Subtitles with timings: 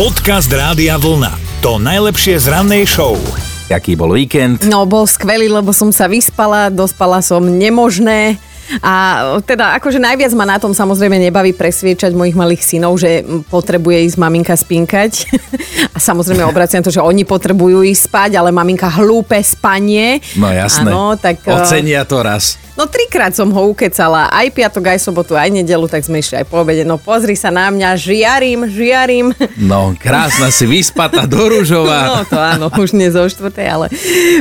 [0.00, 1.60] Podcast Rádia Vlna.
[1.60, 3.20] To najlepšie z rannej show.
[3.68, 4.64] Aký bol víkend?
[4.64, 8.40] No, bol skvelý, lebo som sa vyspala, dospala som nemožné.
[8.80, 14.08] A teda akože najviac ma na tom samozrejme nebaví presviečať mojich malých synov, že potrebuje
[14.08, 15.28] ísť maminka spinkať.
[15.94, 20.24] A samozrejme obraciam to, že oni potrebujú ísť spať, ale maminka hlúpe spanie.
[20.40, 20.88] No jasné.
[20.88, 21.44] Áno, tak...
[21.44, 22.56] eh, Ocenia to raz.
[22.80, 26.48] No trikrát som ho ukecala, aj piatok, aj sobotu, aj nedelu, tak sme išli aj
[26.48, 26.80] po obede.
[26.80, 29.36] No pozri sa na mňa, žiarím, žiarím.
[29.60, 32.00] No, krásna si vyspatá do rúžova.
[32.08, 33.86] No to áno, už nie zo štvrtej, ale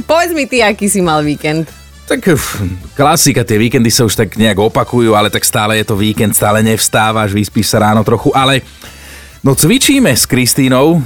[0.08, 1.68] povedz mi ty, aký si mal víkend.
[2.08, 2.40] Tak
[2.96, 6.64] klasika, tie víkendy sa už tak nejak opakujú, ale tak stále je to víkend, stále
[6.64, 8.64] nevstávaš, vyspíš sa ráno trochu, ale
[9.44, 11.00] no cvičíme s Kristínou,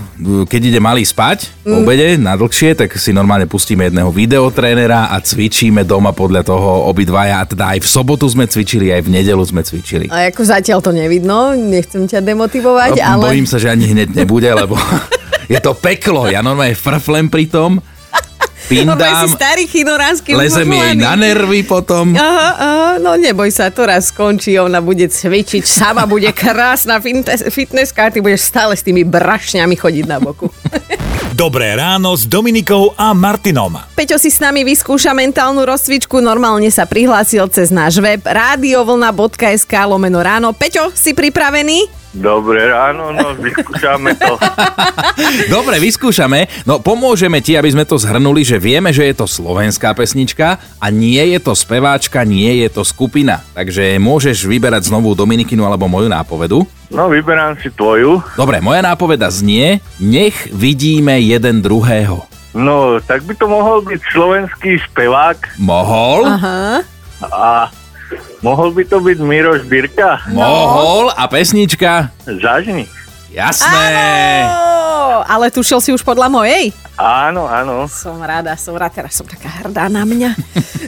[0.49, 5.21] keď ide malý spať po obede na dlhšie, tak si normálne pustíme jedného videotrénera a
[5.21, 9.43] cvičíme doma podľa toho obidvaja a teda aj v sobotu sme cvičili, aj v nedelu
[9.45, 10.09] sme cvičili.
[10.09, 13.23] A ako zatiaľ to nevidno, nechcem ťa demotivovať, No, ale...
[13.33, 14.75] Bojím sa, že ani hneď nebude, lebo
[15.53, 16.25] je to peklo.
[16.27, 17.81] Ja normálne frflem pri tom,
[18.69, 22.13] pindám, si starý chinoránsky lezem jej na nervy potom.
[22.13, 27.47] Aha, aha, no neboj sa, to raz skončí, ona bude cvičiť, sama bude krásna fitness,
[27.49, 30.47] fitnesska a ty budeš stále s tými brašňami chodiť na boku.
[31.33, 33.73] Dobré ráno s Dominikou a Martinom.
[33.97, 40.21] Peťo si s nami vyskúša mentálnu rozcvičku, normálne sa prihlásil cez náš web radiovlna.sk lomeno
[40.21, 40.53] ráno.
[40.53, 42.02] Peťo, si pripravený?
[42.13, 44.37] Dobré ráno, no vyskúšame to.
[45.57, 46.45] Dobre, vyskúšame.
[46.61, 50.85] No pomôžeme ti, aby sme to zhrnuli, že vieme, že je to slovenská pesnička a
[50.93, 53.41] nie je to speváčka, nie je to skupina.
[53.57, 56.69] Takže môžeš vyberať znovu Dominikinu alebo moju nápovedu.
[56.93, 58.21] No vyberám si tvoju.
[58.37, 62.29] Dobre, moja nápoveda znie, nech vidíme jeden druhého.
[62.53, 66.29] No, tak by to mohol byť slovenský spevák Mohol?
[66.29, 66.85] Aha.
[67.25, 67.73] a
[68.41, 70.23] mohol by to byť Miroš Birka.
[70.31, 72.11] Mohol a pesnička?
[72.25, 72.85] Zažni.
[73.33, 74.45] Jasné.
[74.45, 76.69] Áno, ale tušil si už podľa mojej?
[76.93, 77.89] Áno, áno.
[77.89, 80.37] Som rada, som rada, teraz som taká hrdá na mňa.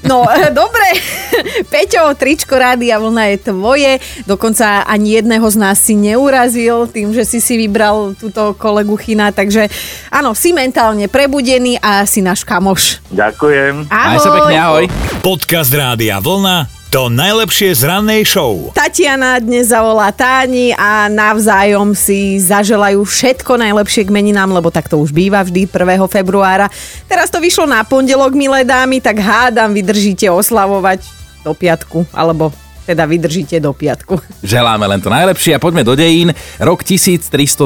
[0.05, 0.21] No,
[0.61, 0.93] dobre,
[1.73, 3.91] Peťo, tričko Rádia Vlna je tvoje,
[4.29, 9.33] dokonca ani jedného z nás si neurazil tým, že si si vybral túto kolegu China,
[9.33, 9.65] takže
[10.13, 13.01] áno, si mentálne prebudený a si náš kamoš.
[13.09, 13.89] Ďakujem.
[13.89, 14.85] Aj sa pekne, ahoj.
[15.25, 16.74] Podcast Rádia Vlna.
[16.95, 18.71] To najlepšie z rannej show.
[18.71, 24.95] Tatiana dnes zavolá Táni a navzájom si zaželajú všetko najlepšie k meninám, lebo tak to
[25.03, 25.75] už býva vždy 1.
[26.07, 26.71] februára.
[27.11, 31.03] Teraz to vyšlo na pondelok, milé dámy, tak hádam vydržíte oslavovať
[31.43, 32.55] do piatku, alebo
[32.85, 34.21] teda vydržíte do piatku.
[34.39, 36.29] Želáme len to najlepšie a poďme do dejín.
[36.61, 37.57] Rok 1327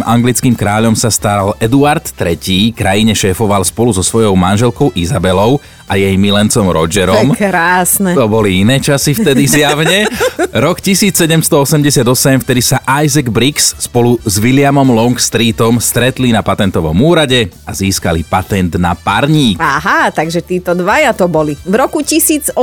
[0.00, 2.70] anglickým kráľom sa staral Eduard III.
[2.72, 7.36] Krajine šéfoval spolu so svojou manželkou Izabelou a jej milencom To Rogerom.
[7.36, 8.16] je krásne.
[8.16, 10.08] To boli iné časy vtedy zjavne.
[10.54, 12.00] Rok 1788,
[12.40, 18.80] vtedy sa Isaac Briggs spolu s Williamom Longstreetom stretli na patentovom úrade a získali patent
[18.80, 19.60] na parník.
[19.60, 21.52] Aha, takže títo dvaja to boli.
[21.68, 22.54] V roku 1893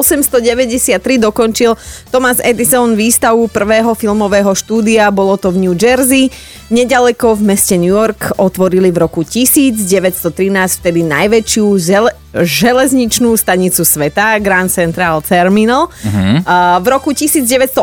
[1.21, 1.77] dokončil
[2.11, 6.33] Thomas Edison výstavu prvého filmového štúdia, bolo to v New Jersey.
[6.71, 14.39] Nedaleko v meste New York otvorili v roku 1913 vtedy najväčšiu žele- železničnú stanicu sveta,
[14.39, 15.91] Grand Central Terminal.
[15.91, 16.39] Uh-huh.
[16.47, 17.75] A v roku 1918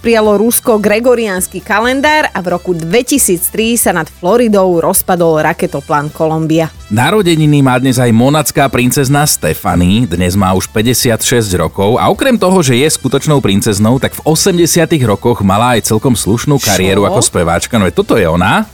[0.00, 6.72] prijalo Rusko gregoriánsky kalendár a v roku 2003 sa nad Floridou rozpadol raketoplán Columbia.
[6.92, 12.60] Narodeniny má dnes aj monacká princezna Stefany, dnes má už 56 rokov a okrem toho,
[12.60, 17.08] že je skutočnou princeznou, tak v 80 rokoch mala aj celkom slušnú kariéru Čo?
[17.08, 18.66] ako speváčka, no toto je ona.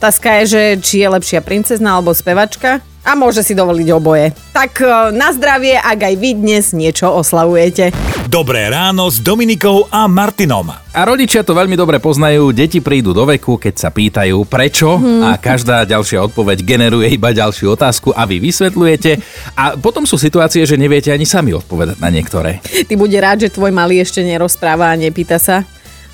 [0.00, 2.80] Otázka je, že či je lepšia princezna alebo spevačka?
[3.04, 4.32] A môže si dovoliť oboje.
[4.56, 7.92] Tak e, na zdravie, ak aj vy dnes niečo oslavujete.
[8.28, 10.68] Dobré ráno s Dominikou a Martinom.
[10.68, 15.40] A rodičia to veľmi dobre poznajú, deti prídu do veku, keď sa pýtajú prečo a
[15.40, 19.10] každá ďalšia odpoveď generuje iba ďalšiu otázku a vy vysvetľujete.
[19.56, 22.60] A potom sú situácie, že neviete ani sami odpovedať na niektoré.
[22.60, 25.64] Ty bude rád, že tvoj malý ešte nerozpráva a nepýta sa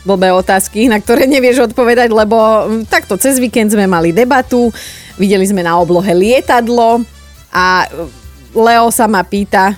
[0.06, 4.70] blbé otázky, na ktoré nevieš odpovedať, lebo mm, takto cez víkend sme mali debatu,
[5.18, 7.02] videli sme na oblohe lietadlo
[7.50, 8.24] a mm,
[8.56, 9.76] Leo sa ma pýta,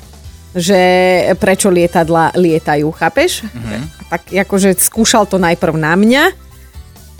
[0.56, 0.80] že
[1.36, 3.44] prečo lietadla lietajú, chápeš?
[4.08, 6.47] Tak akože skúšal to najprv na mňa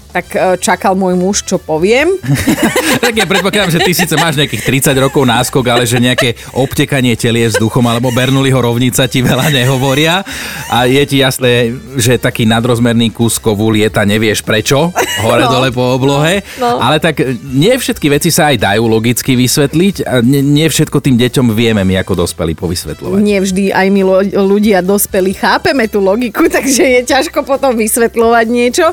[0.08, 2.16] tak e, čakal môj muž, čo poviem.
[3.04, 7.12] tak ja predpokladám, že ty síce máš nejakých 30 rokov náskok, ale že nejaké obtekanie
[7.14, 10.24] telie vzduchom alebo Bernuliho rovnica ti veľa nehovoria
[10.72, 14.90] a je ti jasné, že taký nadrozmerný kus kovu lieta nevieš prečo,
[15.20, 16.80] hore no, dole po oblohe, no, no.
[16.80, 21.20] ale tak nie všetky veci sa aj dajú logicky vysvetliť a nie, nie všetko tým
[21.20, 23.18] deťom vieme my ako dospelí povysvetľovať.
[23.20, 24.02] Nie vždy aj my
[24.32, 28.86] ľudia dospelí chápeme tú logiku, takže je ťažko potom vysvetľovať niečo,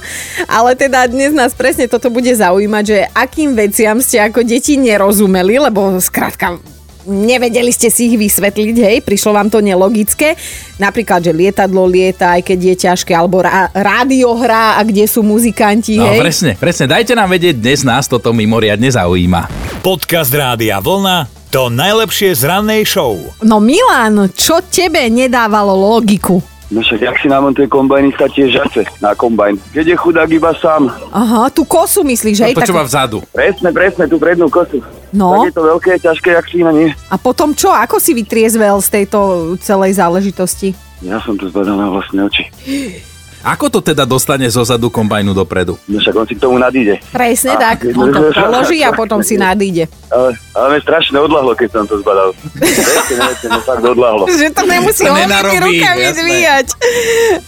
[0.51, 5.57] ale teda dnes nás presne toto bude zaujímať, že akým veciam ste ako deti nerozumeli,
[5.61, 6.57] lebo skrátka
[7.05, 10.33] nevedeli ste si ich vysvetliť, hej, prišlo vám to nelogické.
[10.81, 15.21] Napríklad, že lietadlo lieta, aj keď je ťažké, alebo rá, rádio hrá a kde sú
[15.21, 16.19] muzikanti, no, hej.
[16.19, 16.85] presne, presne.
[16.89, 19.47] Dajte nám vedieť, dnes nás toto mimoriadne zaujíma.
[19.85, 23.15] Podcast Rádia Vlna to najlepšie z rannej show.
[23.39, 26.54] No Milan, čo tebe nedávalo logiku?
[26.73, 29.61] No však, jak si namontuje kombajnista tie žace na kombajn.
[29.69, 30.89] Keď je chudák iba sám.
[31.13, 32.45] Aha, tú kosu myslíš, že?
[32.49, 33.21] No, to, čo má vzadu.
[33.29, 34.81] Presne, presne, tú prednú kosu.
[35.13, 35.45] No.
[35.45, 36.89] Tak je to veľké, ťažké, jak sína, nie?
[37.13, 37.69] A potom čo?
[37.69, 40.73] Ako si vytriezvel z tejto celej záležitosti?
[41.05, 42.43] Ja som to zbadal na vlastné oči.
[43.45, 45.77] Ako to teda dostane zo zadu kombajnu dopredu?
[45.85, 46.97] No však on si k tomu nadíde.
[47.13, 49.85] Presne a, tak, on to položí a potom si nadíde.
[50.09, 52.33] Ale, ale strašne odlahlo, keď som to zbadal.
[53.61, 54.25] Fakt odlahlo.
[54.25, 56.67] Že to nemusí obidvi rukami dvíjať.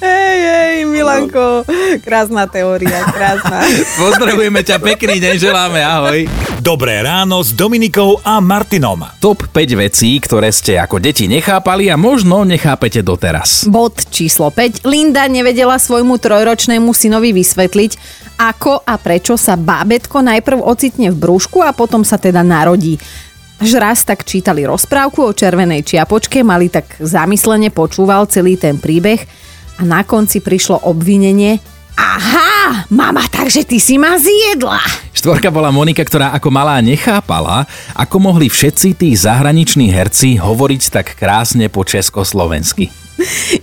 [0.05, 1.65] Hej, hej, Milanko,
[2.05, 3.65] krásna teória, krásna.
[3.97, 6.29] Pozdravujeme ťa, pekný deň želáme, ahoj.
[6.57, 9.05] Dobré ráno s Dominikou a Martinom.
[9.21, 13.69] Top 5 vecí, ktoré ste ako deti nechápali a možno nechápete doteraz.
[13.69, 14.81] Bod číslo 5.
[14.81, 17.91] Linda nevedela svojmu trojročnému synovi vysvetliť,
[18.41, 22.97] ako a prečo sa bábetko najprv ocitne v brúšku a potom sa teda narodí.
[23.61, 29.21] Až raz tak čítali rozprávku o červenej čiapočke, mali tak zamyslene počúval celý ten príbeh
[29.77, 35.06] a na konci prišlo obvinenie Aha, mama, takže ty si ma zjedla.
[35.27, 41.19] Štvorka bola Monika, ktorá ako malá nechápala, ako mohli všetci tí zahraniční herci hovoriť tak
[41.19, 42.87] krásne po československy.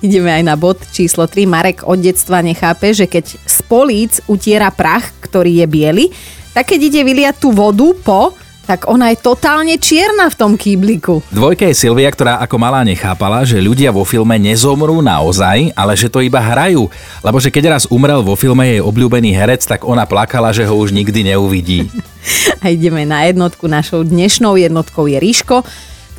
[0.04, 1.48] Ideme aj na bod číslo 3.
[1.48, 6.06] Marek od detstva nechápe, že keď z políc utiera prach, ktorý je biely,
[6.52, 11.20] tak keď ide vyliať tú vodu po, tak ona je totálne čierna v tom kýbliku.
[11.28, 16.08] Dvojka je Silvia, ktorá ako malá nechápala, že ľudia vo filme nezomrú naozaj, ale že
[16.08, 16.88] to iba hrajú.
[17.20, 20.72] Lebo že keď raz umrel vo filme jej obľúbený herec, tak ona plakala, že ho
[20.72, 21.92] už nikdy neuvidí.
[22.64, 23.68] A ideme na jednotku.
[23.68, 25.60] Našou dnešnou jednotkou je Ríško,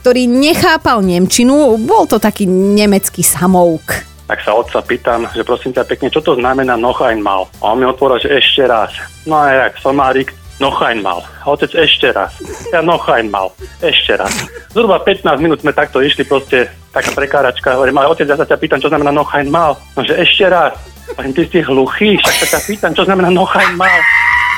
[0.05, 4.05] ktorý nechápal Nemčinu, bol to taký nemecký samouk.
[4.25, 7.49] Tak sa otca pýtam, že prosím ťa pekne, čo to znamená noch einmal?
[7.61, 8.93] A on mi otvoril, že ešte raz.
[9.25, 11.23] No a jak, somárik, noch einmal.
[11.43, 12.31] A otec ešte raz.
[12.71, 13.51] Ja noch einmal.
[13.83, 14.31] Ešte raz.
[14.71, 17.75] Zhruba 15 minút sme takto išli, proste taká prekáračka.
[17.75, 19.75] Hovorím, ale otec, ja sa ťa pýtam, čo znamená noch einmal.
[19.95, 20.75] No, že ešte raz.
[21.15, 23.99] Hovorím, ty si hluchý, však sa ťa pýtam, čo znamená noch einmal.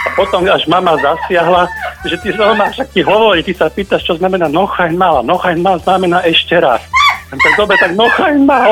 [0.07, 1.67] A potom až mama zasiahla,
[2.07, 5.25] že ty zrovna však ti hovorí, ty sa pýtaš, čo znamená noch einmal.
[5.25, 6.79] Noch einmal znamená ešte raz.
[7.27, 8.71] Tak dobre, tak noch einmal.